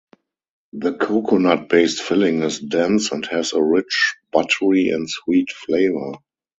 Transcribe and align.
The 0.73 0.93
coconut-based 0.95 2.01
filling 2.01 2.41
is 2.41 2.57
dense 2.59 3.11
and 3.11 3.23
has 3.27 3.53
a 3.53 3.61
rich, 3.61 4.15
buttery 4.31 4.89
and 4.89 5.07
sweet 5.07 5.51
flavour. 5.51 6.13